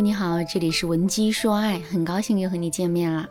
[0.00, 3.26] 你好，这里是文姬说爱，很高兴又和你见面了。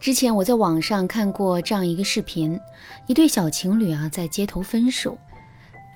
[0.00, 2.58] 之前我在网上看过这样一个视频，
[3.06, 5.18] 一对小情侣啊在街头分手。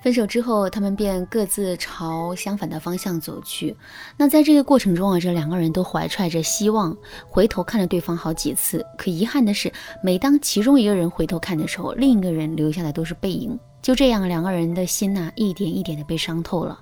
[0.03, 3.73] 分手之后，他们便各自朝相反的方向走去。
[4.17, 6.93] 那在这个过程中啊，这两个人都怀揣着希望，
[7.25, 8.85] 回头看了对方好几次。
[8.97, 9.71] 可遗憾的是，
[10.03, 13.57] 每当其中一个人回头看的时候，另一个人留下的都是背影。
[13.83, 16.79] 就这样，两个人的心呐，一点一点的被伤透了。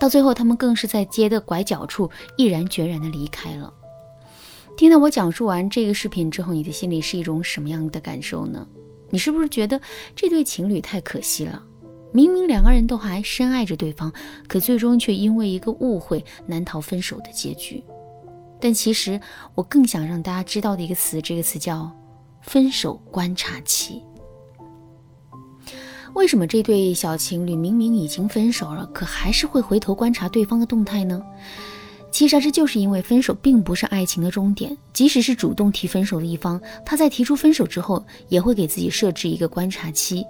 [0.00, 3.72] 到最后，他们更是在街的拐角处毅然决然的离开了。
[4.76, 8.66] 听到我讲述完这个视频之后，你的心里是一种什么样的感受呢？
[9.10, 9.78] 你是不是觉得
[10.16, 11.62] 这对情侣太可惜了？
[12.12, 14.10] 明明两个人都还深爱着对方，
[14.46, 17.84] 可最终却因为一个误会难逃分手的结局。
[18.58, 19.20] 但其实
[19.54, 21.90] 我更想让大家知道的一个词，这个词叫
[22.40, 24.02] “分手观察期”。
[26.14, 31.22] 为什么这对小情侣明明已经分手了，可还是会回头观察对方的动态呢？
[32.10, 40.24] 其实这就是因为分手并不是爱情的终点，即使是主动提分手的一方，他在提出分手之后，也会给自己设置一个观察期，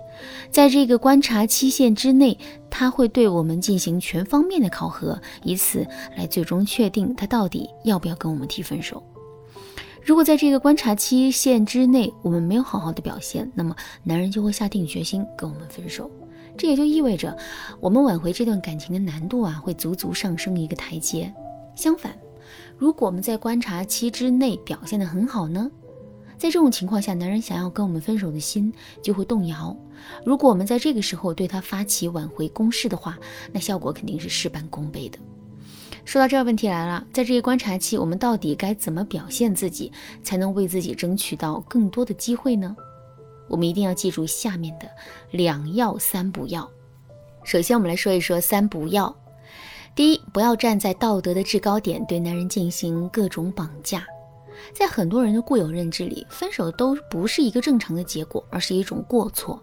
[0.50, 2.36] 在这个观察期限之内，
[2.68, 9.00] 他会对我们进行全方面的考核，以此来最终确定他到底要不要跟我们提分手。
[10.08, 16.10] 如果在这个观察期限之内，我们没有好好的表现，那么男人就会下定决心跟我们分手，
[16.56, 17.36] 这也就意味着
[17.78, 21.30] 我们挽回这段感情的难度啊，会足足上升一个台阶。
[21.74, 22.18] 相反，
[22.78, 25.70] 如果我们在观察期之内表现得很好呢？
[26.38, 29.76] 在这种情况下，男人想要跟我们分手的心就会动摇。
[30.24, 33.18] 如果我们在这个时候对他发起挽回攻势的话，
[33.52, 35.18] 那效果肯定是事半功倍的。
[36.08, 39.92] 说到这儿，问题来了，在这个观察期，我们到底该怎么表现自己，
[40.22, 42.74] 才能为自己争取到更多的机会呢？
[43.46, 44.88] 我们一定要记住下面的
[45.32, 46.66] 两要三不要。
[47.44, 49.14] 首先，我们来说一说三不要。
[49.94, 54.06] 第一，不要站在道德的制高点对男人进行各种绑架。
[54.72, 59.62] 在很多人的固有认知里，分手都不是一个正常的结果，而是一种过错。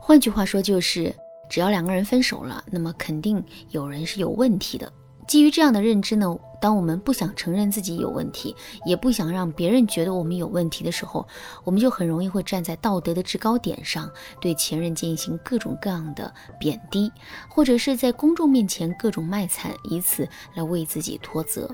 [0.00, 1.14] 换句话说，就是
[1.48, 4.92] 只要两个人分手了，那么肯定有人是有问题的。
[5.30, 11.24] 基于这样的认知呢，当我们不想承认自己有问题，也不想让别人觉得我们有问题的时候，
[11.62, 17.12] 我们就很容易会站在道德的制高点上，对前任进行各种各样的贬低，
[17.48, 21.70] 或者是在公众面前各种卖惨，以此来为自己脱责。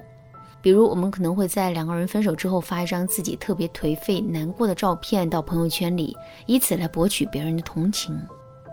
[0.60, 6.14] 比如，我们可能会在两个人分手之后发一张自己特别颓废、难过的照片到朋友圈里，
[6.44, 8.20] 以此来博取别人的同情。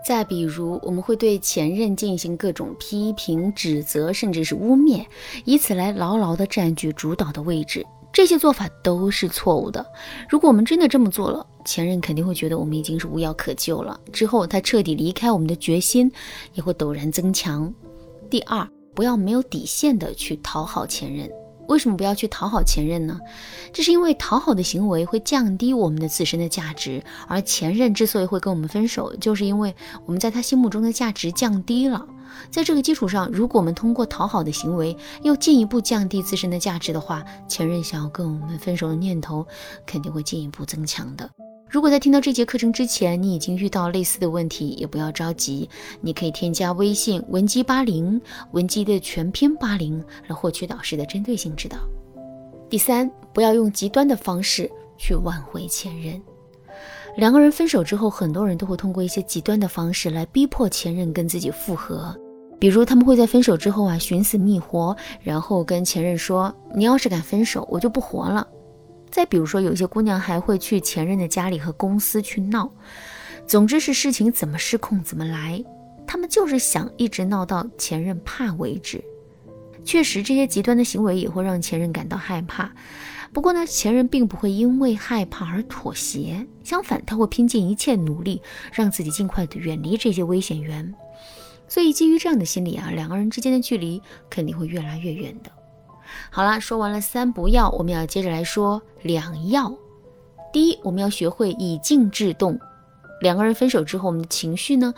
[0.06, 5.04] 再比如，我们会对前任进行各种批评、指责，甚至是污蔑，
[5.44, 7.84] 以此来牢牢地占据主导的位置。
[8.12, 9.84] 这些做法都是错误的。
[10.28, 13.98] 如果我们真的这么做了，前任肯定会觉得我们已经是无药可救了。
[14.12, 16.12] 之后他彻底离开我们的决心
[16.52, 17.72] 也会陡然增强。
[18.30, 21.28] 第二，不要没有底线的去讨好前任。
[21.68, 23.18] 为什么不要去讨好前任呢？
[23.72, 29.74] 这是因为讨好的行为会降低我们的自身的价值，而前任之所以会跟我们分手，就是因为
[30.06, 32.06] 我们在他心目中的价值降低了。
[32.50, 39.46] 在这个基础上，如果我们通过讨好的行为又进一步降低自身的价值的话，前任想要跟我们分手的念头
[39.86, 41.30] 肯定会进一步增强的。
[41.74, 45.68] 如果在听到这节课程之前，你已经遇到类似的问题，也不要着急，
[46.00, 51.76] 你可以添加微信文姬八零，文姬的全拼八零，来获取导师的针对性指导。
[52.70, 56.22] 第三，不要用极端的方式去挽回前任。
[57.16, 62.16] 两个人分手之后，很多人都会通过一些极端的方式来逼迫前任跟自己复合，
[62.60, 68.46] 比如他们会在分手之后啊寻死觅活，然后跟前任说：“你要是敢分手，我就不活了。”
[69.14, 72.68] 再比如说，有些姑娘还会去前任的家里和公司去闹，
[73.46, 75.64] 总之是事情怎么失控怎么来，
[76.04, 79.00] 他们就是想一直闹到前任怕为止。
[79.84, 82.72] 确实，这些极端的行为也会让前任感到害怕。
[83.32, 88.42] 不过呢，前任并不会因为害怕而妥协，相反，他会拼尽一切努力
[88.72, 90.92] 让自己尽快的远离这些危险源。
[91.68, 95.52] 所以，基于这样的心理啊，两个人之间的距离肯定会越来越远的。
[96.30, 99.72] 好了，说完了三不要，我们要接着来说两要。
[100.52, 102.58] 第一，我们要学会以静制动。
[103.20, 104.92] 两个人分手之后，我们的情绪呢，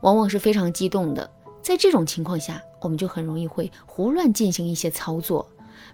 [0.00, 1.30] 往往是非常激动的。
[1.62, 5.46] 在这种情况下，我们就很容易会胡乱进行一些操作，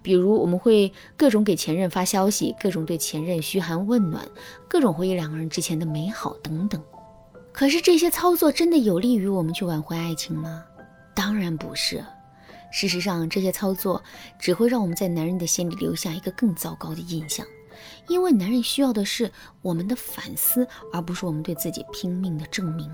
[0.02, 4.26] 比如我们会各种给前任发消息，各种对前任嘘寒问暖，
[4.68, 6.80] 各种回忆两个人之前的美好等等。
[7.52, 10.62] 可是这些操作真的有利于我们去挽回爱情吗？
[11.14, 12.02] 当然不是。
[12.72, 14.02] 事实上，这些操作
[14.38, 17.46] 只会让我们在男人的心里留下一个更糟糕的印象，
[18.08, 19.30] 因为男人需要的是
[19.60, 22.90] 我们的反思，而不是我们对自己拼命的证明。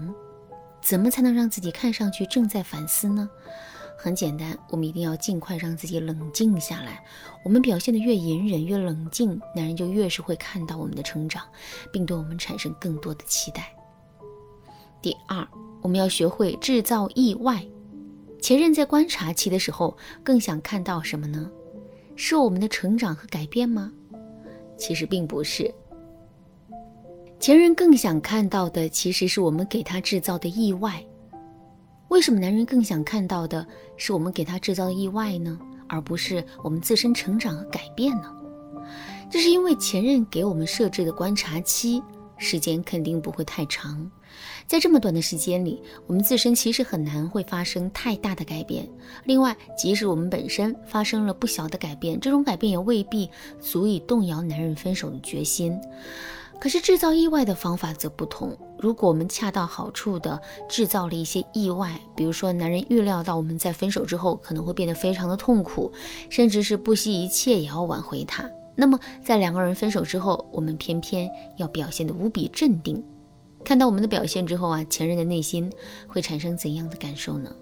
[0.82, 3.28] 怎么才能让自己看上去正在反思呢？
[3.96, 7.04] 很简单，我们一定要尽快让自己冷静下来。
[7.44, 11.44] 我们表现得越隐忍、越冷静，男人就越是会看到我们的成长，
[11.92, 13.74] 并对我们产生更多的期待。
[15.02, 15.46] 第二，
[15.82, 17.64] 我们要学会制造意外。
[18.40, 21.50] 前任在观察期的时候，更想看到什么呢？
[22.16, 23.92] 是我们的成长和改变吗？
[24.76, 25.72] 其实并不是。
[27.40, 31.04] 前任更想看到的，其实是我们给他制造的意外。
[32.08, 35.58] 为什么男人更想看到的是我们给他制造的意外呢，
[35.88, 38.34] 而不是我们自身成长和改变呢？
[39.30, 42.02] 这是因为前任给我们设置的观察期
[42.38, 44.10] 时间肯定不会太长，
[44.66, 48.88] 在这么短的时间里，我们自身其实很难会发生太大的改变。
[49.24, 53.28] 另外，即使我们本身发生了不小的改变，这种改变也未必
[53.60, 55.78] 足以动摇男人分手的决心。
[56.60, 58.56] 可是制造意外的方法则不同。
[58.80, 65.92] 如果我们恰到好处的制造了一些意外，比如说男人预料到我们在分手之后可能会变得非常的痛苦，
[66.28, 73.02] 甚至是不惜一切也要挽回他，那么在两个人分手之后，我们偏偏要表现得无比镇定。
[73.68, 75.70] 看到我们的表现之后啊，前任的内心
[76.06, 77.54] 会产生怎样的感受呢？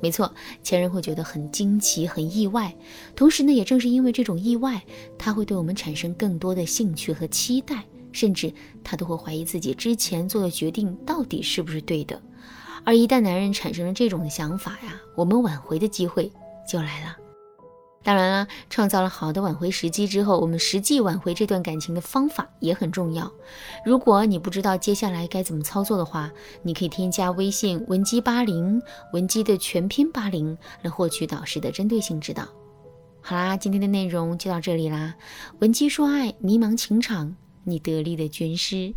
[0.00, 0.32] 没错，
[0.62, 2.72] 前任会觉得很惊奇、很意外。
[3.16, 4.80] 同时呢，也正是因为这种意外，
[5.18, 7.84] 他会对我们产生更多的兴趣和期待。
[8.12, 8.52] 甚至
[8.84, 12.22] 他都会怀疑自己之前做的决定到底是不是对的，
[12.84, 16.30] 而一旦男人产生了这种想法呀，我们挽回的机会
[16.68, 17.16] 就来了。
[18.02, 23.30] 当然啦，创造了好的挽回时机之后，我们实际挽回这段感情的方法也很重要。
[23.84, 26.30] 如果你不知道接下来该怎么操作的话，
[26.62, 28.80] 你可以添加微信文姬八零，
[29.12, 32.48] 文姬的全拼八零，来获取导师的针对性指导。
[33.20, 35.14] 好啦，今天的内容就到这里啦，
[35.58, 37.36] 文姬说爱，迷茫情场。
[37.64, 38.94] 你得力的军师。